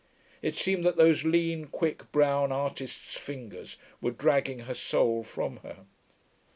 [0.41, 5.85] It seemed that those lean, quick, brown artist's fingers were dragging her soul from her.